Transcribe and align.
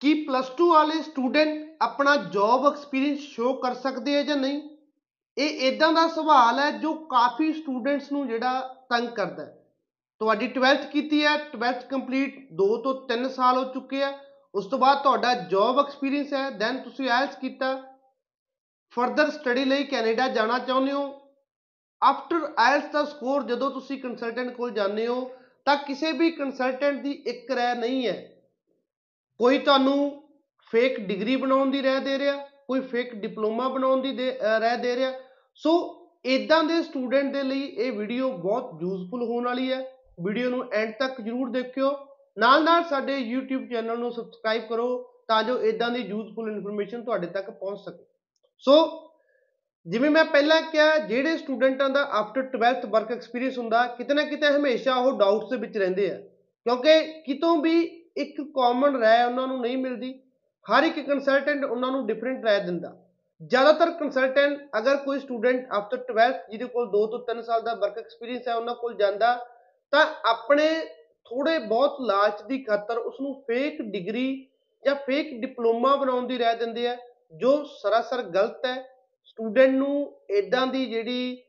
ਕੀ 0.00 0.24
plus 0.24 0.50
2 0.50 0.68
ਵਾਲੇ 0.68 1.02
student 1.02 1.76
ਆਪਣਾ 1.82 2.16
job 2.16 2.66
experience 2.66 3.18
show 3.18 3.52
ਕਰ 3.52 3.74
ਸਕਦੇ 3.74 4.16
ਆ 4.16 4.22
ਜਾਂ 4.22 4.36
ਨਹੀਂ? 4.36 4.62
ਇਹ 5.38 5.72
ਇਦਾਂ 5.72 5.92
ਦਾ 5.92 6.08
ਸਵਾਲ 6.08 6.58
ਹੈ 6.58 6.70
ਜੋ 6.70 6.94
ਕਾਫੀ 6.94 7.52
ਸਟੂਡੈਂਟਸ 7.52 8.12
ਨੂੰ 8.12 8.28
ਜਿਹੜਾ 8.28 8.60
ਤੰਗ 8.90 9.08
ਕਰਦਾ 9.08 9.44
ਹੈ। 9.44 9.64
ਤੁਹਾਡੀ 10.18 10.52
12th 10.58 10.90
ਕੀਤੀ 10.92 11.24
ਹੈ 11.24 11.36
12th 11.36 11.86
ਕੰਪਲੀਟ 11.86 12.48
2 12.52 12.76
ਤੋਂ 12.76 13.06
3 13.08 13.28
ਸਾਲ 13.28 13.64
ਹੋ 13.64 13.72
ਚੁੱਕੇ 13.72 14.02
ਆ। 14.02 14.18
ਉਸ 14.54 14.66
ਤੋਂ 14.66 14.78
ਬਾਅਦ 14.78 14.98
ਤੁਹਾਡਾ 14.98 15.34
ਜੌਬ 15.34 15.78
ਐਕਸਪੀਰੀਅੰਸ 15.78 16.32
ਹੈ 16.32 16.50
ਦੈਨ 16.50 16.78
ਤੁਸੀਂ 16.78 17.10
ਆਇਲਸ 17.10 17.36
ਕੀਤਾ। 17.36 17.96
ਫਰਦਰ 18.90 19.30
ਸਟੱਡੀ 19.30 19.64
ਲਈ 19.64 19.84
ਕੈਨੇਡਾ 19.84 20.28
ਜਾਣਾ 20.28 20.58
ਚਾਹੁੰਦੇ 20.58 20.92
ਹੋ। 20.92 21.20
ਆਫਟਰ 22.02 22.54
ਆਇਲਸ 22.58 22.84
ਦਾ 22.84 23.04
ਸਕੋਰ 23.04 23.42
ਜਦੋਂ 23.42 23.70
ਤੁਸੀਂ 23.70 24.02
ਕੰਸਲਟੈਂਟ 24.02 24.56
ਕੋਲ 24.56 24.70
ਜਾਂਦੇ 24.70 25.06
ਹੋ 25.06 25.30
ਤਾਂ 25.64 25.76
ਕਿਸੇ 25.76 26.12
ਵੀ 26.12 26.30
ਕੰਸਲਟੈਂਟ 26.30 27.02
ਦੀ 27.02 27.10
ਇੱਕ 27.10 27.50
ਰਾਏ 27.50 27.74
ਨਹੀਂ 27.74 28.06
ਹੈ। 28.06 28.42
ਕੋਈ 29.38 29.58
ਤੁਹਾਨੂੰ 29.58 30.28
ਫੇਕ 30.70 31.00
ਡਿਗਰੀ 31.00 31.36
ਬਣਾਉਣ 31.36 31.70
ਦੀ 31.70 31.82
ਰਾਏ 31.82 32.00
ਦੇ 32.00 32.18
ਰਿਹਾ, 32.18 32.36
ਕੋਈ 32.66 32.80
ਫੇਕ 32.80 33.14
ਡਿਪਲੋਮਾ 33.14 33.68
ਬਣਾਉਣ 33.68 34.02
ਦੀ 34.02 34.12
ਦੇ- 34.12 34.34
ਅਹ 34.34 34.60
ਰਾਏ 34.60 34.76
ਦੇ 34.76 34.96
ਰਿਹਾ। 34.96 35.12
ਸੋ 35.54 36.00
ਇਦਾਂ 36.24 36.64
ਦੇ 36.64 36.82
ਸਟੂਡੈਂਟ 36.82 37.32
ਦੇ 37.32 37.42
ਲਈ 37.42 37.60
ਇਹ 37.60 37.92
ਵੀਡੀਓ 37.92 38.32
ਬਹੁਤ 38.32 38.82
ਯੂਜ਼ਫੁਲ 38.82 39.22
ਹੋਣ 39.24 39.44
ਵਾਲੀ 39.44 39.72
ਹੈ। 39.72 39.92
ਵੀਡੀਓ 40.24 40.50
ਨੂੰ 40.50 40.72
ਐਂਡ 40.72 40.92
ਤੱਕ 40.98 41.20
ਜਰੂਰ 41.20 41.50
ਦੇਖਿਓ। 41.50 41.92
ਨਾਲ 42.38 42.64
ਨਾਲ 42.64 42.84
ਸਾਡੇ 42.84 43.32
YouTube 43.34 43.68
ਚੈਨਲ 43.70 43.98
ਨੂੰ 43.98 44.12
ਸਬਸਕ੍ਰਾਈਬ 44.12 44.62
ਕਰੋ 44.68 45.02
ਤਾਂ 45.28 45.42
ਜੋ 45.42 45.62
ਇਦਾਂ 45.62 45.90
ਦੀ 45.90 46.00
ਯੂਜ਼ਫੁਲ 46.00 46.52
ਇਨਫੋਰਮੇਸ਼ਨ 46.52 47.04
ਤੁਹਾਡੇ 47.04 47.26
ਤੱਕ 47.26 47.50
ਪਹੁੰਚ 47.50 47.78
ਸਕੇ। 47.78 48.04
ਸੋ 48.58 49.09
ਜਿਵੇਂ 49.86 50.10
ਮੈਂ 50.10 50.24
ਪਹਿਲਾਂ 50.24 50.62
ਕਿਹਾ, 50.62 50.98
ਜਿਹੜੇ 50.98 51.36
ਸਟੂਡੈਂਟਾਂ 51.36 51.88
ਦਾ 51.88 52.02
ਆਫਟਰ 52.12 52.42
12th 52.42 52.86
ਵਰਕ 52.86 53.12
ਐਕਸਪੀਰੀਅੰਸ 53.12 53.58
ਹੁੰਦਾ, 53.58 53.86
ਕਿਤੇ 53.86 54.14
ਨਾ 54.14 54.22
ਕਿਤੇ 54.22 54.46
ਹਮੇਸ਼ਾ 54.46 54.94
ਉਹ 54.94 55.18
ਡਾਊਟਸ 55.18 55.50
ਦੇ 55.50 55.56
ਵਿੱਚ 55.56 55.78
ਰਹਿੰਦੇ 55.78 56.10
ਆ। 56.10 56.18
ਕਿਉਂਕਿ 56.66 57.22
ਕਿਤੋਂ 57.22 57.56
ਵੀ 57.56 57.80
ਇੱਕ 58.16 58.40
ਕਾਮਨ 58.54 58.96
ਰਾਏ 58.96 59.24
ਉਹਨਾਂ 59.24 59.46
ਨੂੰ 59.46 59.60
ਨਹੀਂ 59.60 59.78
ਮਿਲਦੀ, 59.78 60.12
ਹਰ 60.66 60.82
ਇੱਕ 60.82 61.00
ਕੰਸਲਟੈਂਟ 61.06 61.64
ਉਹਨਾਂ 61.64 61.90
ਨੂੰ 61.90 62.06
ਡਿਫਰੈਂਟ 62.06 62.44
ਰਾਏ 62.44 62.60
ਦਿੰਦਾ। 62.60 62.96
ਜ਼ਿਆਦਾਤਰ 63.42 63.90
ਕੰਸਲਟੈਂਟ 63.90 64.68
ਅਗਰ 64.78 64.96
ਕੋਈ 64.96 65.18
ਸਟੂਡੈਂਟ 65.18 65.72
ਆਫਟਰ 65.72 65.98
12th 65.98 66.50
ਜਿਹਦੇ 66.50 66.64
ਕੋਲ 66.64 66.90
2 66.90 67.06
ਤੋਂ 67.06 67.18
3 67.18 67.42
ਸਾਲ 67.42 67.62
ਦਾ 67.62 67.74
ਵਰਕ 67.74 67.98
ਐਕਸਪੀਰੀਅੰਸ 67.98 68.48
ਹੈ, 68.48 68.54
ਉਹਨਾਂ 68.54 68.74
ਕੋਲ 68.74 68.96
ਜਾਂਦਾ, 68.96 69.46
ਤਾਂ 69.92 70.06
ਆਪਣੇ 70.24 70.68
ਥੋੜੇ 71.24 71.58
ਬਹੁਤ 71.58 71.96
ਲਾਲਚ 72.00 72.42
ਦੀ 72.42 72.58
ਖਾਤਰ 72.64 72.98
ਉਸ 72.98 73.20
ਨੂੰ 73.20 73.34
ਫੇਕ 73.48 73.82
ਡਿਗਰੀ 73.82 74.46
ਜਾਂ 74.84 74.94
ਫੇਕ 74.94 75.40
ਡਿਪਲੋਮਾ 75.40 75.96
ਬਣਾਉਣ 75.96 76.26
ਦੀ 76.26 76.38
ਰਾਏ 76.38 76.56
ਦਿੰਦੇ 76.56 76.88
ਆ, 76.88 76.96
ਜੋ 77.34 77.64
ਸਰਾਸਰ 77.64 78.22
ਗਲਤ 78.22 78.66
ਹੈ 78.66 78.99
ਸਟੂਡੈਂਟ 79.30 79.70
ਨੂੰ 79.70 80.12
ਇਦਾਂ 80.30 80.66
ਦੀ 80.66 80.84
ਜਿਹੜੀ 80.86 81.42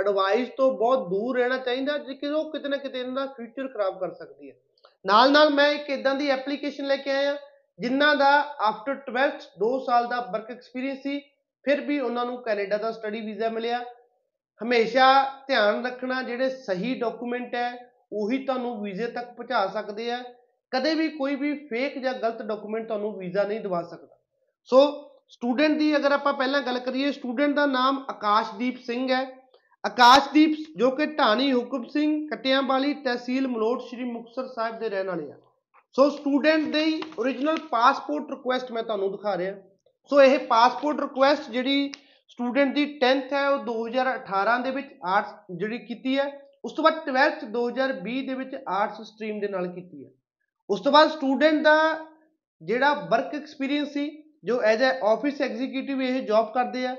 ਐਡਵਾਈਸ 0.00 0.48
ਤੋਂ 0.56 0.70
ਬਹੁਤ 0.78 1.08
ਦੂਰ 1.08 1.36
ਰਹਿਣਾ 1.38 1.56
ਚਾਹੀਦਾ 1.58 1.98
ਕਿ 1.98 2.28
ਉਹ 2.28 2.50
ਕਿਤੇ 2.52 2.68
ਨਾ 2.68 2.76
ਕਿਤੇ 2.76 3.00
ਇਹਨਾਂ 3.00 3.14
ਦਾ 3.14 3.26
ਫਿਊਚਰ 3.36 3.68
ਖਰਾਬ 3.68 3.98
ਕਰ 4.00 4.12
ਸਕਦੀ 4.14 4.50
ਹੈ। 4.50 4.54
ਨਾਲ 5.04 5.30
ਨਾਲ 5.32 5.50
ਮੈਂ 5.50 5.70
ਇੱਕ 5.72 5.90
ਇਦਾਂ 5.90 6.14
ਦੀ 6.14 6.28
ਐਪਲੀਕੇਸ਼ਨ 6.30 6.86
ਲੈ 6.86 6.96
ਕੇ 6.96 7.10
ਆਇਆ, 7.10 7.36
ਜਿਨ੍ਹਾਂ 7.78 8.14
ਦਾ 8.16 8.30
ਆਫਟਰ 8.62 8.94
12th 9.06 9.46
2 9.60 9.78
ਸਾਲ 9.86 10.06
ਦਾ 10.08 10.20
ਵਰਕ 10.32 10.50
ਐਕਸਪੀਰੀਅੰਸ 10.50 11.02
ਸੀ, 11.02 11.18
ਫਿਰ 11.64 11.80
ਵੀ 11.80 11.98
ਉਹਨਾਂ 12.00 12.24
ਨੂੰ 12.26 12.42
ਕੈਨੇਡਾ 12.42 12.76
ਦਾ 12.76 12.90
ਸਟੱਡੀ 12.92 13.20
ਵੀਜ਼ਾ 13.20 13.48
ਮਿਲਿਆ। 13.48 13.82
ਹਮੇਸ਼ਾ 14.60 15.06
ਧਿਆਨ 15.46 15.84
ਰੱਖਣਾ 15.86 16.22
ਜਿਹੜੇ 16.22 16.48
ਸਹੀ 16.50 16.94
ਡਾਕੂਮੈਂਟ 17.00 17.54
ਹੈ, 17.54 17.90
ਉਹੀ 18.12 18.44
ਤੁਹਾਨੂੰ 18.44 18.80
ਵੀਜ਼ੇ 18.82 19.06
ਤੱਕ 19.06 19.32
ਪਹੁੰਚਾ 19.36 19.66
ਸਕਦੇ 19.66 20.10
ਆ 20.10 20.22
ਕਦੇ 20.72 20.94
ਵੀ 20.94 21.08
ਕੋਈ 21.08 21.34
ਵੀ 21.36 21.52
ਫੇਕ 21.68 21.98
ਜਾਂ 21.98 22.12
ਗਲਤ 22.14 22.42
ਡਾਕੂਮੈਂਟ 22.42 22.86
ਤੁਹਾਨੂੰ 22.86 23.16
ਵੀਜ਼ਾ 23.18 23.42
ਨਹੀਂ 23.44 23.60
ਦਿਵਾ 23.60 23.82
ਸਕਦਾ। 23.82 24.16
ਸੋ 24.70 24.78
ਸਟੂਡੈਂਟ 25.28 25.78
ਦੀ 25.78 25.96
ਅਗਰ 25.96 26.12
ਆਪਾਂ 26.12 26.32
ਪਹਿਲਾਂ 26.32 26.62
ਗੱਲ 26.62 26.78
ਕਰੀਏ 26.78 27.12
ਸਟੂਡੈਂਟ 27.12 27.54
ਦਾ 27.54 27.66
ਨਾਮ 27.66 28.04
ਆਕਾਸ਼ਦੀਪ 28.10 28.78
ਸਿੰਘ 28.78 29.12
ਹੈ। 29.12 29.48
ਆਕਾਸ਼ਦੀਪ 29.86 30.78
ਜੋ 30.78 30.90
ਕਿ 30.90 31.06
ਢਾਣੀ 31.06 31.52
ਹੁਕਮ 31.52 31.84
ਸਿੰਘ 31.84 32.28
ਕਟਿਆਂ 32.28 32.62
ਵਾਲੀ 32.62 32.94
ਤਹਿਸੀਲ 32.94 33.48
ਮਲੋਟ 33.48 33.80
ਸ਼੍ਰੀ 33.80 34.04
ਮੁਕਤਸਰ 34.04 34.48
ਸਾਹਿਬ 34.48 34.78
ਦੇ 34.78 34.88
ਰਹਿਣ 34.88 35.06
ਵਾਲੇ 35.06 35.32
ਆ। 35.32 35.34
ਸੋ 35.92 36.10
ਸਟੂਡੈਂਟ 36.10 36.64
ਦੀ 36.64 37.02
origignal 37.20 37.68
ਪਾਸਪੋਰਟ 37.68 38.30
ਰਿਕੁਐਸਟ 38.30 38.72
ਮੈਂ 38.72 38.82
ਤੁਹਾਨੂੰ 38.82 39.12
ਦਿਖਾ 39.12 39.36
ਰਿਹਾ। 39.36 39.54
ਸੋ 40.10 40.22
ਇਹ 40.22 40.38
ਪਾਸਪੋਰਟ 40.38 41.00
ਰਿਕੁਐਸਟ 41.00 41.50
ਜਿਹੜੀ 41.50 41.92
ਸਟੂਡੈਂਟ 42.28 42.74
ਦੀ 42.74 43.00
10th 43.04 43.32
ਹੈ, 43.32 43.48
ਉਹ 43.48 43.58
2018 43.58 44.58
ਦੇ 44.62 44.70
ਵਿੱਚ 44.70 44.86
ਆਰਟਸ 45.04 45.56
ਜਿਹੜੀ 45.56 45.78
ਕੀਤੀ 45.78 46.18
ਹੈ, 46.18 46.42
ਉਸ 46.64 46.72
ਤੋਂ 46.72 46.84
ਬਾਅਦ 46.84 47.04
12th 47.08 47.46
2020 47.46 48.22
ਦੇ 48.22 48.34
ਵਿੱਚ 48.34 48.56
ਆਰਟਸ 48.68 49.02
ਸਟਰੀਮ 49.02 49.40
ਦੇ 49.40 49.48
ਨਾਲ 49.48 49.68
ਕੀਤੀ 49.68 50.04
ਹੈ। 50.04 50.10
ਉਸ 50.70 50.80
ਤੋਂ 50.80 50.92
ਬਾਅਦ 50.92 51.10
ਸਟੂਡੈਂਟ 51.10 51.62
ਦਾ 51.62 52.06
ਜਿਹੜਾ 52.62 52.94
ਵਰਕ 52.94 53.34
ਐਕਸਪੀਰੀਅੰਸ 53.34 53.88
ਸੀ 53.88 54.22
ਜੋ 54.46 54.60
ਐਜ਼ 54.62 54.82
ਅ 54.82 55.04
ਆਫਿਸ 55.04 55.40
ਐਗਜ਼ੀਕਿਊਟਿਵ 55.42 56.02
ਇਹ 56.02 56.20
ਜੌਬ 56.26 56.52
ਕਰਦੇ 56.54 56.86
ਆ 56.86 56.94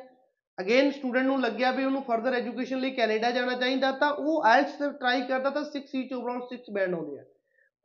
ਅਗੇਨ 0.58 0.90
ਸਟੂਡੈਂਟ 0.92 1.26
ਨੂੰ 1.26 1.40
ਲੱਗਿਆ 1.42 1.72
ਵੀ 1.72 1.86
ਉਹਨੂੰ 1.86 2.02
ਫਰਦਰ 2.04 2.34
ਐਜੂਕੇਸ਼ਨ 2.34 2.80
ਲਈ 2.80 2.92
ਕੈਨੇਡਾ 2.92 3.30
ਜਾਣਾ 3.32 3.54
ਚਾਹੀਦਾ, 3.54 3.92
ਤਾਂ 3.92 4.12
ਉਹ 4.12 4.46
ਆਇਲਟਸ 4.46 4.78
ਟਰਾਈ 5.00 5.22
ਕਰਦਾ 5.28 5.50
ਤਾਂ 5.50 5.64
6 5.74 5.82
ਸੀ 5.92 6.04
ਚੋਂ 6.08 6.22
ਅਰਾਊਂਡ 6.24 6.44
6 6.54 6.74
ਬੈਂਡ 6.78 6.96
ਆਉਂਦੇ 6.96 7.20
ਆ 7.20 7.24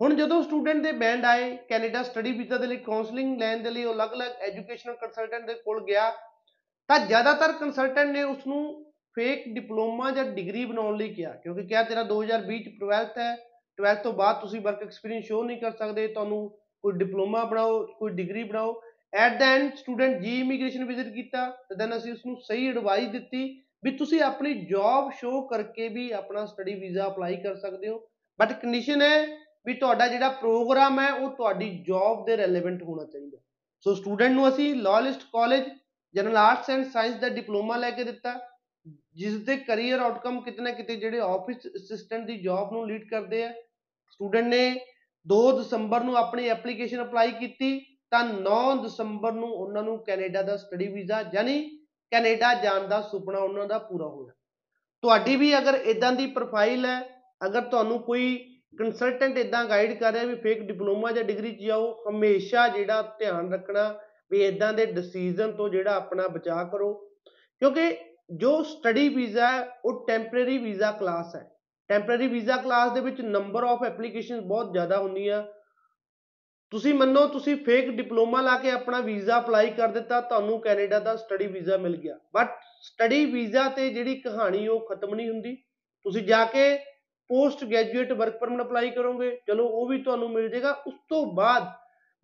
ਹੁਣ 0.01 0.15
ਜਦੋਂ 0.17 0.43
ਸਟੂਡੈਂਟ 0.43 0.83
ਦੇ 0.83 0.93
ਬੈਂਡ 1.01 1.25
ਆਏ, 1.25 1.51
ਕੈਨੇਡਾ 1.69 2.03
ਸਟੱਡੀ 2.03 2.33
ਵੀਜ਼ਾ 2.33 2.59
ਦੇ 2.59 2.67
ਲਈ 2.67 2.77
ਕਾਉਂਸਲਿੰਗ 2.87 3.39
ਲੈਣ 3.41 3.63
ਦੇ 3.63 3.71
ਲਈ, 3.71 3.85
ਉਹ 3.85 3.95
ਅਲੱਗ-ਅਲੱਗ 3.95 4.41
ਐਜੂਕੇਸ਼ਨਲ 4.49 4.97
ਕੰਸਲਟੈਂਟ 4.97 5.47
ਦੇ 5.47 5.55
ਕੋਲ 5.65 5.85
ਗਿਆ, 5.85 6.11
ਤਾਂ 6.91 6.99
ਜ਼ਿਆਦਾਤਰ 7.07 7.53
ਕੰਸਲਟੈਂਟ 7.61 8.11
ਨੇ 8.11 8.23
ਉਸ 8.25 8.47
ਨੂੰ 8.47 8.63
ਫੇਕ 9.17 9.49
ਡਿਪਲੋਮਾ 9.55 10.11
ਜਾਂ 10.11 10.25
ਡਿਗਰੀ 10.31 10.65
ਬਣਾਉਣ 10.65 10.97
ਲਈ 10.97 11.09
ਕਿਹਾ, 11.15 11.33
ਕਿਉਂਕਿ 11.35 11.67
ਕਿਹਾ 11.67 11.83
ਤੇਰਾ 11.83 12.03
2020 12.05 12.59
ਚ 12.61 12.73
12th 12.83 13.19
ਹੈ 13.19 13.35
12th 13.79 14.03
ਤੋਂ 14.03 14.13
ਬਾਅਦ 14.13 14.41
ਤੁਸੀਂ 14.41 14.61
ਵਰਕ 14.61 14.83
ਐਕਸਪੀਰੀਅੰਸ 14.83 15.27
ਸ਼ੋ 15.27 15.43
ਨਹੀਂ 15.43 15.61
ਕਰ 15.61 15.73
ਸਕਦੇ, 15.73 16.07
ਤੁਹਾਨੂੰ 16.09 16.49
ਕੋਈ 16.85 16.93
ਡਿਪਲੋਮਾ 16.99 17.45
ਬਣਾਓ, 17.45 17.83
ਕੋਈ 17.99 18.13
ਡਿਗਰੀ 18.13 18.43
ਬਣਾਓ 18.45 18.81
at 19.13 19.39
the 19.39 19.47
end 19.55 19.75
student 19.77 20.21
ji 20.23 20.39
immigration 20.41 20.85
visit 20.85 21.09
ਕੀਤਾ, 21.15 21.49
ਤੇ 21.69 21.75
ਦੈਨ 21.75 21.97
ਅਸੀਂ 21.97 22.13
ਉਸ 22.13 22.25
ਨੂੰ 22.27 22.37
ਸਹੀ 22.41 22.69
ਐਡਵਾਈਸ 22.69 23.09
ਦਿੱਤੀ 23.09 23.45
ਵੀ 23.85 23.91
ਤੁਸੀਂ 23.97 24.21
ਆਪਣੀ 24.23 24.55
ਜੌਬ 24.67 25.11
ਸ਼ੋ 25.13 25.41
ਕਰਕੇ 25.49 25.89
ਵੀ 25.89 26.11
ਆਪਣਾ 26.11 26.45
ਸਟੱਡੀ 26.47 26.75
ਵੀਜ਼ਾ 26.75 27.07
ਅਪਲਾਈ 27.07 27.37
ਕਰ 27.37 27.57
ਸਕਦੇ 27.57 27.89
ਹੋ। 27.89 27.99
ਬਟ 28.39 28.53
ਕੰਡੀਸ਼ਨ 28.53 29.03
ਹੈ 29.03 29.27
ਵੀ 29.67 29.75
ਤੁਹਾਡਾ 29.75 30.07
ਜਿਹੜਾ 30.09 30.29
ਪ੍ਰੋਗਰਾਮ 30.29 31.01
ਹੈ, 31.01 31.13
ਉਹ 31.13 31.31
ਤੁਹਾਡੀ 31.31 31.71
ਜੌਬ 31.89 32.25
ਦੇ 32.27 32.37
ਰੈਲੇਵੈਂਟ 32.37 32.83
ਹੋਣਾ 32.83 33.05
ਚਾਹੀਦਾ। 33.05 33.39
ਸੋ 33.81 33.95
ਸਟੂਡੈਂਟ 33.95 34.33
ਨੂੰ 34.33 34.49
ਅਸੀਂ 34.49 34.75
Loyalist 34.75 35.23
college 35.33 35.69
general 36.15 36.37
arts 36.37 36.71
and 36.71 36.85
science 36.85 37.15
the 37.17 37.29
diploma 37.29 37.77
ਲੈ 37.77 37.91
ਕੇ 37.91 38.05
ਦਿੱਤਾ 38.05 38.39
ਜਿਸ 39.17 39.37
ਦੇ 39.45 39.57
ਕੈਰੀਅਰ 39.57 40.01
ਆਊਟਕਮ 40.01 40.41
ਕਿਤੇ 40.41 40.63
ਨਾ 40.63 40.71
ਕਿਤੇ 40.71 40.97
ਜਿਹੜੇ 40.97 41.19
ਆਫਿਸ 41.21 41.67
ਅਸਿਸਟੈਂਟ 41.67 42.27
ਦੀ 42.27 42.37
ਜੌਬ 42.43 42.73
ਨੂੰ 42.73 42.87
ਲੀਡ 42.89 43.09
ਕਰਦੇ 43.11 43.43
ਆ। 43.45 43.53
ਸਟੂਡੈਂਟ 44.11 44.47
ਨੇ 44.47 44.81
2 45.27 45.41
ਦਸੰਬਰ 45.59 46.05
ਨੂੰ 46.05 46.17
ਆਪਣੀ 46.17 46.49
ਐਪਲੀਕੇਸ਼ਨ 46.49 47.03
ਅਪਲਾਈ 47.03 47.31
ਕੀਤੀ 47.31 47.79
ਤਾਂ 48.13 48.25
9 48.25 48.83
ਦਸੰਬਰ 48.83 49.33
ਨੂੰ 49.33 49.49
ਉਹਨਾਂ 49.49 49.83
ਨੂੰ 49.83 49.99
ਕੈਨੇਡਾ 50.05 50.43
ਦਾ 50.43 50.57
ਸਟੱਡੀ 50.57 50.87
ਵੀਜ਼ਾ 50.89 51.21
ਯਾਨੀ 51.35 51.79
ਕੈਨੇਡਾ 52.11 52.55
ਜਾਣ 52.55 52.89
ਦਾ 52.89 53.01
ਸੁਪਨਾ 53.01 53.39
ਉਹਨਾਂ 53.39 53.67
ਦਾ 53.67 53.79
ਪੂਰਾ 53.79 54.07
ਹੋਇਆ। 54.07 54.33
ਤੁਹਾਡੀ 55.03 55.37
ਵੀ 55.37 55.59
ਅਗਰ 55.59 55.75
ਇਦਾਂ 55.75 56.13
ਦੀ 56.13 56.27
ਪ੍ਰੋਫਾਈਲ 56.27 56.87
ਹੈ, 56.87 57.01
ਅਗਰ 57.47 57.61
ਤੁਹਾਨੂੰ 57.61 57.99
ਕੋਈ 57.99 58.37
ਕੰਸਲਟੈਂਟ 58.79 59.39
ਇਦਾਂ 59.39 59.65
ਗਾਈਡ 59.65 59.93
ਕਰ 59.99 60.13
ਰਿਹਾ 60.13 60.25
ਵੀ 60.25 60.35
ਫੇਕ 60.35 60.63
ਡਿਪਲੋਮਾ 60.63 61.13
ਜਾਂ 61.13 61.25
ਡਿਗਰੀ 61.25 61.53
'ਚ 61.53 61.63
ਜਾਓ, 61.63 62.05
ਹਮੇਸ਼ਾ 62.09 62.69
ਜਿਹੜਾ 62.69 63.03
ਧਿਆਨ 63.19 63.53
ਰੱਖਣਾ 63.53 64.01
ਵੀ 64.31 64.45
ਇਦਾਂ 64.45 64.73
ਦੇ 64.73 64.87
ਡਿਸੀਜਨ 64.87 65.53
ਤੋਂ 65.53 65.69
ਜਿਹੜਾ 65.69 65.95
ਆਪਣਾ 65.95 66.29
ਬਚਾਅ 66.29 66.65
ਕਰੋ। 66.65 66.95
ਕਿਉਂਕਿ 67.63 67.97
ਜੋ 68.33 68.63
ਸਟੱਡੀ 68.63 69.09
ਵੀਜ਼ਾ 69.09 69.53
ਹੈ, 69.53 69.81
ਉਹ 69.85 70.07
ਟੈਂਪਰੇਰੀ 70.07 70.59
ਵੀਜ਼ਾ 70.59 70.93
ਕਲਾਸ 70.93 71.37
ਹੈ। 71.37 71.51
ਟੈਂਪਰੇਰੀ 71.89 72.27
ਵੀਜ਼ਾ 72.27 72.57
ਕਲਾਸ 72.57 72.93
ਦੇ 72.93 73.01
ਵਿੱਚ 73.01 73.21
ਨੰਬਰ 73.21 73.65
ਆਫ 73.65 73.83
ਐਪਲੀਕੇਸ਼ਨ 73.85 74.41
ਬਹੁਤ 74.41 74.73
ਜ਼ਿਆਦਾ 74.73 74.99
ਹੁੰਦੀਆਂ। 74.99 75.43
ਤੁਸੀਂ 76.73 76.95
ਮੰਨੋ, 76.95 77.27
ਤੁਸੀਂ 77.27 77.57
ਫੇਕ 77.57 77.91
ਡਿਪਲੋਮਾ 77.91 78.41
ਲਾ 78.41 78.57
ਕੇ 78.57 78.71
ਆਪਣਾ 78.71 79.01
ਵੀਜ਼ਾ 79.01 79.39
ਅਪਲਾਈ 79.39 79.71
ਕਰ 79.71 79.89
ਦਿੱਤਾ, 79.89 80.21
ਤੁਹਾਨੂੰ 80.21 80.61
ਕੈਨੇਡਾ 80.61 80.99
ਦਾ 80.99 81.17
ਸਟੱਡੀ 81.17 81.47
ਵੀਜ਼ਾ 81.47 81.77
ਮਿਲ 81.77 81.97
ਗਿਆ। 81.97 82.19
ਬਟ 82.35 82.49
ਸਟੱਡੀ 82.83 83.25
ਵੀਜ਼ਾ 83.25 83.69
ਤੇ 83.69 83.89
ਜਿਹੜੀ 83.91 84.15
ਕਹਾਣੀ 84.15 84.69
ਉਹ 84.69 84.89
ਖਤਮ 84.89 85.15
ਨਹੀਂ 85.15 85.29
ਹੁੰਦੀ। 85.31 85.57
ਤੁਸੀਂ 86.05 86.23
ਜਾ 86.23 86.45
ਕੇ 86.45 86.77
post 87.29 87.65
graduate 87.65 88.13
work 88.13 88.39
permit 88.39 88.67
apply 88.67 88.91
ਕਰੋਗੇ। 88.91 89.39
ਚਲੋ, 89.47 89.67
ਉਹ 89.67 89.89
ਵੀ 89.89 90.03
ਤੁਹਾਨੂੰ 90.03 90.31
ਮਿਲ 90.31 90.49
ਜਾਏਗਾ। 90.49 90.71
ਉਸ 90.87 90.95
ਤੋਂ 91.09 91.27
ਬਾਅਦ 91.27 91.63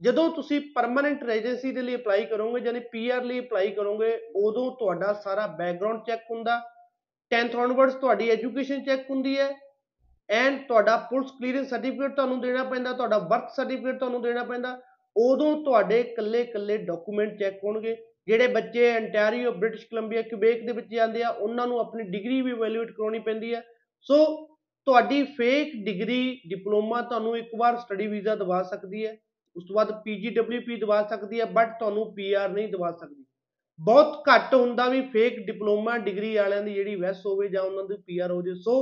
ਜਦੋਂ 0.00 0.30
ਤੁਸੀਂ 0.30 0.60
ਪਰਮਨੈਂਟ 0.74 1.24
ਰੈਜ਼ੀਡੈਂਸੀ 1.24 1.72
ਦੇ 1.72 1.82
ਲਈ 1.82 1.94
ਅਪਲਾਈ 1.94 2.24
ਕਰੋਗੇ, 2.24 2.60
ਯਾਨੀ 2.60 2.80
ਪੀਆਰ 2.80 3.24
ਲਈ 3.24 3.40
ਅਪਲਾਈ 3.40 3.70
ਕਰੋਗੇ, 3.70 4.20
ਉਦੋਂ 4.36 4.76
ਤੁਹਾਡਾ 4.76 5.12
ਸਾਰਾ 5.12 5.46
ਬੈਕਗ੍ਰਾਉਂਡ 5.46 6.00
ਚੈੱਕ 6.06 6.22
ਹੁੰਦਾ। 6.30 6.60
10th 7.32 7.56
onwards 7.60 7.98
ਤੁਹਾਡੀ 8.00 8.30
ਐਜੂਕੇਸ਼ਨ 8.30 8.84
ਚੈੱਕ 8.84 9.10
ਹੁੰਦੀ 9.10 9.38
ਹੈ। 9.38 9.67
ਐਂਡ 10.28 10.58
ਤੁਹਾਡਾ 10.68 10.96
ਪੁਲਿਸ 11.10 11.30
ਕਲੀਅਰੈਂਸ 11.30 11.68
ਸਰਟੀਫਿਕੇਟ 11.70 12.14
ਤੁਹਾਨੂੰ 12.14 12.40
ਦੇਣਾ 12.40 12.64
ਪੈਂਦਾ, 12.64 12.92
ਤੁਹਾਡਾ 12.92 13.18
ਬਰਥ 13.18 13.50
ਸਰਟੀਫਿਕੇਟ 13.56 13.98
ਤੁਹਾਨੂੰ 13.98 14.22
ਦੇਣਾ 14.22 14.44
ਪੈਂਦਾ, 14.44 14.80
ਉਦੋਂ 15.16 15.56
ਤੁਹਾਡੇ 15.64 16.00
ਇਕੱਲੇ 16.00 16.40
ਇਕੱਲੇ 16.40 16.76
ਡਾਕੂਮੈਂਟ 16.78 17.38
ਚੈੱਕ 17.38 17.64
ਹੋਣਗੇ। 17.64 17.96
ਜਿਹੜੇ 18.28 18.46
ਬੱਚੇ 18.48 18.90
ਅੰਟੈਰੀਓ 18.96 19.50
ਬ੍ਰਿਟਿਸ਼ 19.52 19.86
ਕੋਲੰਬੀਆ 19.86 20.22
ਕਿਊਬੇਕ 20.22 20.66
ਦੇ 20.66 20.72
ਵਿੱਚ 20.72 20.88
ਜਾਂਦੇ 20.88 21.22
ਆ, 21.22 21.28
ਉਹਨਾਂ 21.30 21.66
ਨੂੰ 21.66 21.78
ਆਪਣੀ 21.80 22.04
ਡਿਗਰੀ 22.10 22.40
ਵੀ 22.42 22.52
ਵੈਲਿਊਏਟ 22.52 22.90
ਕਰਾਉਣੀ 22.90 23.18
ਪੈਂਦੀ 23.18 23.54
ਹੈ 23.54 23.62
ਸੋ 24.06 24.24
ਤੁਹਾਡੀ 24.86 25.22
ਫੇਕ 25.38 25.72
ਡਿਗਰੀ 25.84 26.40
ਡਿਪਲੋਮਾ 26.48 27.00
ਤੁਹਾਨੂੰ 27.02 27.36
ਇੱਕ 27.38 27.48
ਵਾਰ 27.58 27.76
ਸਟੱਡੀ 27.76 28.06
ਵੀਜ਼ਾ 28.06 28.34
ਦਵਾ 28.34 28.62
ਸਕਦੀ 28.62 29.06
ਹੈ 29.06 29.16
ਉਸ 29.56 29.64
ਤੋਂ 29.64 29.74
ਬਾਅਦ 29.76 29.92
ਪੀਜੀਡਬਲਯੂਪੀ 30.04 30.76
ਦਵਾ 30.76 31.02
ਸਕਦੀ 31.02 31.40
ਹੈ 31.40 31.44
ਬਟ 31.46 31.78
ਤੁਹਾਨੂੰ 31.78 32.04
ਪੀਆਰ 32.14 32.48
ਨਹੀਂ 32.50 32.68
ਦਵਾ 32.68 32.90
ਸਕਦੀ। 32.92 33.24
ਬਹੁਤ 33.78 34.22
ਘੱਟ 34.28 34.54
ਹੁੰਦਾ 34.54 34.88
ਵੀ 34.88 35.00
ਫੇਕ 35.12 35.38
ਡਿਪਲੋਮਾ 35.46 35.96
ਡਿਗਰੀ 35.98 36.34
ਵਾਲਿਆਂ 36.36 36.62
ਦੀ 36.62 36.74
ਜਿਹੜੀ 36.74 36.94
ਵੈਸ 36.96 37.24
ਹੋਵੇ 37.26 37.48
ਜਾਂ 37.48 37.62
ਉਹਨਾਂ 37.62 37.84
ਦੀ 37.84 37.96
ਪੀਆਰ 38.06 38.30
ਹੋ 38.30 38.40
ਜੇ। 38.42 38.54
ਸੋ 38.54 38.76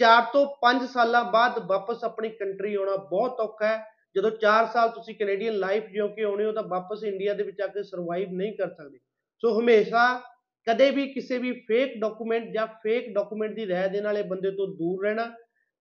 4 0.00 0.22
ਤੋਂ 0.32 0.46
5 0.60 0.86
ਸਾਲਾਂ 0.86 1.24
ਬਾਅਦ 1.24 1.58
ਵਾਪਸ 1.66 2.04
ਆਪਣੀ 2.04 2.28
ਕੰਟਰੀ 2.28 2.74
ਆਉਣਾ 2.74 2.96
ਬਹੁਤ 2.96 3.40
ਔਖਾ 3.40 3.66
ਹੈ। 3.66 3.84
ਜਦੋਂ 4.16 4.30
4 4.30 4.66
ਸਾਲ 4.66 4.88
ਤੁਸੀਂ 4.88 5.14
ਕੈਨੇਡੀਅਨ 5.14 5.54
ਲਾਈਫ 5.54 5.86
ਜਿਉ 5.86 6.08
ਕੇ 6.08 6.22
ਆਉਣੇ 6.22 6.44
ਹੋ 6.44 6.52
ਤਾਂ 6.52 6.62
ਵਾਪਸ 6.62 7.04
ਇੰਡੀਆ 7.04 7.34
ਦੇ 7.34 7.42
ਵਿੱਚ 7.42 7.60
ਆ 7.60 7.66
ਕੇ 7.66 7.82
ਸਰਵਾਈਵ 7.82 8.32
ਨਹੀਂ 8.32 8.52
ਕਰ 8.56 8.68
ਸਕਦੇ। 8.68 8.98
ਸੋ 9.42 9.60
ਹਮੇਸ਼ਾ 9.60 10.22
ਕਦੇ 10.66 10.90
ਵੀ 10.90 11.06
ਕਿਸੇ 11.12 11.38
ਵੀ 11.38 11.52
ਫੇਕ 11.68 12.00
ਡਾਕੂਮੈਂਟ 12.00 12.50
ਜਾਂ 12.52 12.66
ਫੇਕ 12.66 13.12
ਡਾਕੂਮੈਂਟ 13.14 13.54
ਦੀ 13.54 13.66
ਰਾਇ 13.68 13.88
ਦੇਣ 13.88 14.04
ਵਾਲੇ 14.04 14.22
ਬੰਦੇ 14.22 14.50
ਤੋਂ 14.50 14.66
ਦੂਰ 14.68 15.04
ਰਹਿਣਾ, 15.04 15.30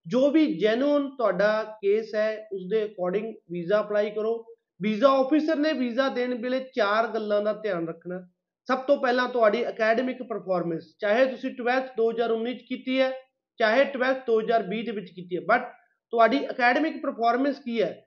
ਜੋ 0.05 0.29
ਵੀ 0.31 0.45
ਜੈਨੂਇਨ 0.59 1.09
ਤੁਹਾਡਾ 1.09 1.77
ਕੇਸ 1.81 2.15
ਹੈ 2.15 2.47
ਉਸ 2.53 2.67
ਦੇ 2.69 2.85
ਅਕੋਰਡਿੰਗ 2.85 3.33
ਵੀਜ਼ਾ 3.51 3.79
ਅਪਲਾਈ 3.81 4.09
ਕਰੋ। 4.09 4.45
ਵੀਜ਼ਾ 4.81 5.09
ਆਫੀਸਰ 5.09 5.55
ਨੇ 5.55 5.73
ਵੀਜ਼ਾ 5.73 6.07
ਦੇਣ 6.09 6.33
ਵੇਲੇ 6.41 6.59
ਚਾਰ 6.75 7.07
ਗੱਲਾਂ 7.07 7.41
ਦਾ 7.41 7.53
ਧਿਆਨ 7.53 7.87
ਰੱਖਣਾ। 7.87 8.19
ਸਭ 8.65 8.77
ਤੋਂ 8.77 8.97
ਪਹਿਲਾਂ 8.97 9.27
ਤੁਹਾਡੀ 9.29 9.67
ਅਕੈਡਮਿਕ 9.69 10.23
ਪਰਫਾਰਮੈਂਸ 10.23 10.95
ਚਾਹੇ 10.99 11.25
ਤੁਸੀਂ 11.25 11.51
12th 11.51 11.89
2019 11.97 12.53
ਚ 12.53 12.65
ਕੀਤੀ 12.69 12.99
ਹੈ 12.99 13.11
ਚਾਹੇ 13.57 13.85
12th 13.85 14.25
2020 14.25 14.83
ਦੇ 14.83 14.91
ਵਿੱਚ 14.91 15.09
ਕੀਤੀ 15.09 15.35
ਹੈ। 15.35 15.41
ਬਟ 15.41 15.71
ਤੁਹਾਡੀ 16.11 16.49
ਅਕੈਡਮਿਕ 16.49 17.01
ਪਰਫਾਰਮੈਂਸ 17.01 17.59
ਕੀ 17.59 17.81
ਹੈ? 17.81 18.05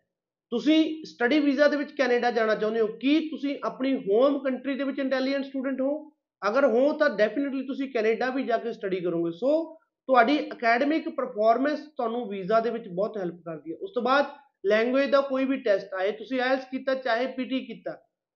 ਤੁਸੀਂ 0.50 1.05
ਸਟੱਡੀ 1.05 1.39
ਵੀਜ਼ਾ 1.39 1.69
ਦੇ 1.69 1.77
ਵਿੱਚ 1.77 1.93
ਕੈਨੇਡਾ 1.93 2.31
ਜਾਣਾ 2.31 2.55
ਚਾਹੁੰਦੇ 2.55 2.81
ਹੋ। 2.81 2.87
ਕੀ 2.87 3.29
ਤੁਸੀਂ 3.29 3.59
ਆਪਣੀ 3.65 3.97
ਹੋਮ 3.97 4.39
ਕੰਟਰੀ 4.39 4.75
ਦੇ 4.75 4.85
ਵਿੱਚ 4.85 4.99
ਇੰਟੈਲੀਜੈਂਟ 4.99 5.45
ਸਟੂਡੈਂਟ 5.45 5.81
ਹੋ? 5.81 6.11
ਅਗਰ 6.49 6.65
ਹੋ, 6.65 6.93
ਤਾਂ 6.93 7.11
ਡੈਫੀਨਿਟਲੀ 7.11 7.67
ਤੁਸੀਂ 7.67 7.93
ਕੈਨੇਡਾ 7.93 8.31
ਵੀ 8.31 8.43
ਜਾ 8.43 8.56
ਕੇ 8.56 8.73
ਸਟੱਡੀ 8.73 9.00
ਕਰੋਗੇ। 9.00 9.33
ਸੋ 9.33 9.75
ਤੁਹਾਡੀ 10.06 10.50
ਅਕੈਡਮਿਕ 10.53 11.09
ਪਰਫਾਰਮੈਂਸ 11.09 11.79
ਤੁਹਾਨੂੰ 11.79 12.29
ਵੀਜ਼ਾ 12.29 12.61
ਦੇ 12.61 12.71
ਵਿੱਚ 12.71 12.89
ਬਹੁਤ 12.89 13.19
ਹੈਲਪ 13.19 13.35
ਕਰਦੀ 13.35 13.73
ਹੈ। 13.73 13.77
ਉਸ 13.77 13.91
ਤੋਂ 13.94 14.03
ਬਾਅਦ 14.03 14.27
ਲੈਂਗੁਏਜ 14.67 15.11
ਦਾ 15.11 15.21
ਕੋਈ 15.21 15.44
ਵੀ 15.44 15.56
ਟੈਸਟ 15.56 15.94
ਆਏ, 15.94 16.12
ਤੁਸੀਂ 16.12 16.41
ਆਇਲਸ 16.41 16.65
ਕੀਤਾ, 16.65 16.94
ਚਾਹੇ 16.94 17.27
ਪੀਟੀ 17.27 17.67
ਕੀਤਾ। 17.67 17.93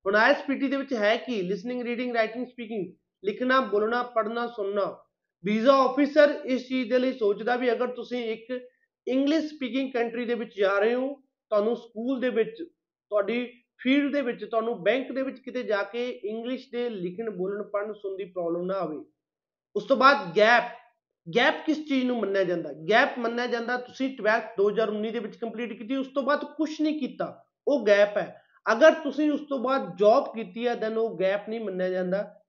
ਹੁਣ 0.07 0.17
ਆਇਲਸ 0.17 0.39
ਪੀਟੀ 0.47 0.69
ਦੇ 0.69 0.77
ਵਿੱਚ 0.77 0.93
ਹੈ 0.93 1.17
ਕੀ? 1.17 1.43
ਲਿਸਨਿੰਗ 1.43 1.83
ਰੀਡਿੰਗ 1.83 2.17
ਰਾਈਟਿੰਗ 2.17 2.47
ਸਪੀਕਿੰਗ 2.47 2.95
ਲਿਖਣਾ, 3.25 3.61
ਬੋਲਣਾ, 3.61 4.03
ਪੜ੍ਹਨਾ, 4.03 4.47
ਸੁਣਨਾ। 4.47 5.05
ਵੀਜ਼ਾ 5.45 5.73
ਆਫੀਸਰ 5.73 6.41
ਇਸ 6.45 6.69
ਚੀਜ਼ 6.69 6.91
ਦੇ 6.91 6.99
ਲਈ 6.99 7.13
ਸੋਚਦਾ 7.13 7.57
ਵੀ 7.57 7.73
ਅਗਰ 7.73 7.87
ਤੁਸੀਂ 7.87 8.25
ਇੱਕ 8.25 8.69
ਇੰਗਲਿਸ਼ 9.09 9.47
ਸਪੀਕਿੰਗ 9.47 9.93
ਕੰਟਰੀ 9.93 10.25
ਦੇ 10.25 10.35
ਵਿੱਚ 10.35 10.59
ਜਾ 10.59 10.79
ਰਹੇ 10.79 10.95
ਹੋ, 10.95 11.15
ਤੁਹਾਨੂੰ 11.51 11.77
ਸਕੂਲ 11.77 12.21
ਦੇ 12.21 12.29
ਵਿੱਚ, 12.29 12.63
ਤੁਹਾਡੀ 13.11 13.53
ਫੀਲਡ 13.79 14.13
ਦੇ 14.13 14.21
ਵਿੱਚ, 14.21 14.45
ਤੁਹਾਨੂੰ 14.45 14.83
ਬੈਂਕ 14.83 15.13
ਦੇ 15.13 15.23
ਵਿੱਚ 15.23 15.39
ਕਿਤੇ 15.39 15.63
ਜਾ 15.63 15.83
ਕੇ 15.83 16.09
ਇੰਗਲਿਸ਼ 16.09 16.71
ਦੇ 16.73 16.89
ਲਿਖਣ, 16.89 17.31
ਬੋਲਣ, 17.31 17.63
ਪੜ੍ਹਨ, 17.63 17.93
ਸੁਣਨ 17.93 18.17
ਦੀ 18.17 18.25
ਪ੍ਰੋਬਲਮ 18.25 18.67
ਨਾ 18.67 18.75
ਆਵੇ। 18.75 19.05
ਉਸ 19.77 19.85
ਤੋਂ 19.85 19.97
ਬਾਅਦ 19.97 20.37
ਗੈਪ 20.37 20.65
ਗੈਪ 21.37 21.67
ਕਿਸ 21.67 21.89
ਚੀਜ਼ 21.89 22.07
ਨੂੰ 22.07 22.21
ਮੰਨਿਆ 22.21 22.45
ਜਾਂਦਾ? 22.45 22.73
ਗੈਪ 22.73 23.19
ਮੰਨਿਆ 23.19 23.47
ਜਾਂਦਾ 23.47 23.77
ਤੁਸੀਂ 23.77 24.17
12th 24.17 24.47
2019 24.57 25.11
ਦੇ 25.11 25.19
ਵਿੱਚ 25.19 25.37
ਕੰਪਲੀਟ 25.37 25.73
ਕੀਤੀ, 25.73 25.97
ਉਸ 25.97 26.07
ਤੋਂ 26.07 26.23
ਬਾਅਦ 26.23 26.45
ਕੁਝ 26.45 26.71
ਨਹੀਂ 26.81 27.01
ਕੀਤਾ, 27.01 27.45
ਉਹ 27.69 27.87
ਗੈਪ 27.87 28.17
ਹੈ। 28.17 28.43
ਅਗਰ 28.73 28.93
ਤੁਸੀਂ 28.93 29.31
ਉਸ 29.31 29.41
ਤੋਂ 29.41 29.59
ਬਾਅਦ 29.59 29.97
ਜੌਬ 29.97 30.35
ਕੀਤੀ 30.35 30.67
ਹੈ 30.67 30.75
ਦੈਨ 30.75 30.97
ਉਹ 30.97 31.19
ਗੈਪ 31.19 31.49
ਨਹੀਂ 31.49 31.61
ਮੰਨਿਆ 31.61 31.89
ਜਾਂਦਾ। 31.89 32.42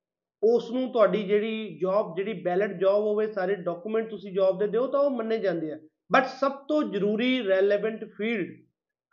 ਉਸ 0.44 0.72
ਨੂੰ 0.72 0.92
ਤੁਹਾਡੀ 0.92 1.24
ਜਿਹੜੀ 1.24 1.78
ਜੌਬ 1.82 2.16
ਜਿਹੜੀ 2.16 2.42
ਵੈਲਿਡ 2.44 2.80
ਜੌਬ 2.80 3.04
ਹੋਵੇ, 3.04 3.32
ਸਾਰੇ 3.32 3.56
ਡਾਕੂਮੈਂਟ 3.56 4.10
ਤੁਸੀਂ 4.10 4.34
ਜੌਬ 4.34 4.60
ਦੇ 4.60 4.68
ਦਿਓ 4.68 4.88
ਤਾਂ 4.88 5.00
ਉਹ 5.00 5.10
ਮੰਨੇ 5.10 5.38
ਜਾਂਦੇ 5.38 5.72
ਆ। 5.72 5.78
ਬਟ 6.12 6.26
ਸਭ 6.26 6.52
ਤੋਂ 6.68 6.84
ਜ਼ਰੂਰੀ 6.84 7.48
ਰੈਲੇਵੈਂਟ 7.48 8.04
ਫੀਲਡ 8.18 8.48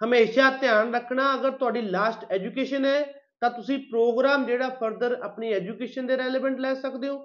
ਹਮੇਸ਼ਾ 0.00 0.50
ਧਿਆਨ 0.50 0.94
ਰੱਖਣਾ, 0.94 1.34
ਅਗਰ 1.34 1.50
ਤੁਹਾਡੀ 1.50 1.80
ਲਾਸਟ 1.82 2.24
ਐਜੂਕੇਸ਼ਨ 2.32 2.84
ਹੈ, 2.84 3.02
ਤਾਂ 3.40 3.50
ਤੁਸੀਂ 3.50 3.78
ਪ੍ਰੋਗਰਾਮ 3.78 4.46
ਜਿਹੜਾ 4.46 4.68
ਫਰਦਰ 4.68 5.18
ਆਪਣੀ 5.22 5.52
ਐਜੂਕੇਸ਼ਨ 5.52 6.06
ਦੇ 6.06 6.16
ਰੈਲੇਵੈਂਟ 6.16 6.58
ਲੈ 6.60 6.74
ਸਕਦੇ 6.74 7.08
ਹੋ। 7.08 7.18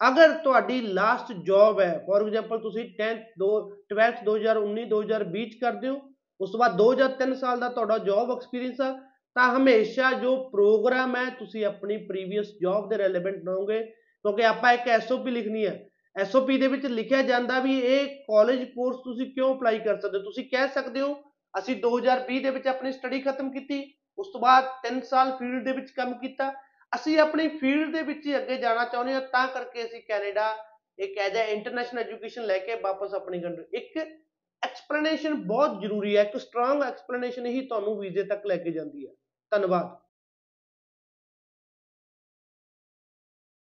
ਅਗਰ 0.00 0.32
ਤੁਹਾਡੀ 0.32 0.80
ਲਾਸਟ 0.80 1.32
ਜੌਬ 1.46 1.80
ਹੈ 1.80 2.02
ਫੋਰ 2.06 2.26
ਐਗਜ਼ਾਮਪਲ 2.26 2.58
ਤੁਸੀਂ 2.58 2.84
10th 3.00 3.24
2 3.42 3.50
12th 3.92 4.22
2019 4.24 4.84
2020 4.84 5.44
ਚ 5.44 5.60
ਕਰਦੇ 5.60 5.88
ਹੋ, 5.88 6.00
ਉਸ 6.40 6.50
ਤੋਂ 6.52 6.60
ਬਾਅਦ 6.60 6.76
2 6.76 6.94
ਜਾਂ 6.94 7.08
3 7.08 7.34
ਸਾਲ 7.34 7.60
ਦਾ 7.60 7.68
ਤੁਹਾਡਾ 7.68 7.98
ਜੌਬ 7.98 8.30
ਐਕਸਪੀਰੀਅੰਸ 8.32 8.80
ਆ 8.80 8.92
ਤਾਂ 9.36 9.56
ਹਮੇਸ਼ਾ 9.56 10.12
ਜੋ 10.12 10.36
ਪ੍ਰੋਗਰਾਮ 10.50 11.16
ਹੈ, 11.16 11.30
ਤੁਸੀਂ 11.30 11.64
ਆਪਣੀ 11.64 11.96
ਪ੍ਰੀਵੀਅਸ 11.96 12.46
ਜੌਬ 12.62 12.88
ਦੇ 12.90 12.98
ਰੈਲੇਵੈਂਟ 12.98 13.44
ਰਹੋਗੇ, 13.48 13.82
ਕਿਉਂਕਿ 14.24 14.44
ਆਪਾਂ 14.44 14.72
ਇੱਕ 14.72 14.88
ਐਸਓਪੀ 14.88 15.30
ਲਿਖਣੀ 15.30 15.66
ਹੈ। 15.66 15.88
ਐਸਓਪੀ 16.16 16.58
ਦੇ 16.58 16.66
ਵਿੱਚ 16.66 16.86
ਲਿਖਿਆ 16.86 17.22
ਜਾਂਦਾ 17.22 17.58
ਵੀ 17.60 17.78
ਇਹ 17.78 18.06
ਕਾਲਜ 18.06 18.64
ਕੋਰਸ 18.64 18.96
ਤੁਸੀਂ 18.96 19.26
ਕਿਉਂ 19.34 19.54
ਅਪਲਾਈ 19.56 19.78
ਕਰ 19.78 20.00
ਸਕਦੇ 20.00 20.18
ਹੋ? 20.18 20.22
ਤੁਸੀਂ 20.22 20.44
ਕਹਿ 20.44 20.68
ਸਕਦੇ 20.68 21.00
ਹੋ, 21.00 21.14
ਅਸੀਂ 21.58 21.76
2020 21.76 22.40
ਦੇ 22.42 22.50
ਵਿੱਚ 22.50 22.66
ਆਪਣੀ 22.68 22.92
ਸਟੱਡੀ 22.92 23.20
ਖਤਮ 23.20 23.50
ਕੀਤੀ, 23.50 23.94
ਉਸ 24.18 24.28
ਤੋਂ 24.32 24.40
ਬਾਅਦ 24.40 24.64
3 24.82 25.00
ਸਾਲ 25.00 25.36
ਫੀਲਡ 25.36 25.64
ਦੇ 25.64 25.72
ਵਿੱਚ 25.72 25.90
ਕੰਮ 25.90 26.12
ਕੀਤਾ। 26.12 26.52
ਅਸੀਂ 26.92 27.18
ਆਪਣੀ 27.18 27.48
ਫੀਲਡ 27.48 27.92
ਦੇ 27.92 28.02
ਵਿੱਚ 28.02 28.26
ਹੀ 28.26 28.36
ਅੱਗੇ 28.36 28.56
ਜਾਣਾ 28.56 28.84
ਚਾਹੁੰਦੇ 28.84 29.12
ਹਾਂ, 29.12 29.20
ਤਾਂ 29.20 29.46
ਕਰਕੇ 29.48 29.84
ਅਸੀਂ 29.84 30.02
ਕੈਨੇਡਾ 30.08 30.54
ਇੱਕ 30.98 31.18
ਐਜ 31.18 31.34
ਅ 31.34 31.48
ਇੰਟਰਨੈਸ਼ਨਲ 31.48 32.02
ਐਜੂਕੇਸ਼ਨ 32.02 32.44
ਲੈ 32.44 32.58
ਕੇ 32.58 32.74
ਵਾਪਸ 32.74 33.14
ਆਪਣੀ 33.14 33.40
ਕੰਟਰੀ 33.40 33.78
ਇੱਕ 33.78 33.98
ਐਕਸਪਲੇਨੇਸ਼ਨ 34.90 35.34
ਬਹੁਤ 35.46 35.80
ਜ਼ਰੂਰੀ 35.80 36.16
ਹੈ 36.16 36.22
ਇੱਕ 36.22 36.36
ਸਟਰੋਂਗ 36.36 36.82
ਐਕਸਪਲੇਨੇਸ਼ਨ 36.82 37.46
ਹੀ 37.46 37.60
ਤੁਹਾਨੂੰ 37.60 37.96
ਵੀਜ਼ੇ 37.98 38.22
ਤੱਕ 38.22 38.46
ਲੈ 38.46 38.56
ਕੇ 38.56 38.70
ਜਾਂਦੀ 38.70 39.06
ਹੈ। 39.06 39.12
ਧੰਨਵਾਦ। 39.52 39.96